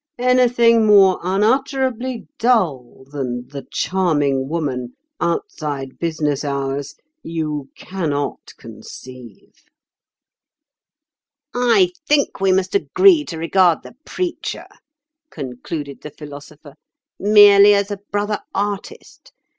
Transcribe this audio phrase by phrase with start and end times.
[0.17, 9.61] 'Anything more unutterably dull than "the charming woman" outside business hours you cannot conceive.'"
[11.53, 14.65] "I think we must agree to regard the preacher,"
[15.29, 16.73] concluded the Philosopher,
[17.19, 19.33] "merely as a brother artist.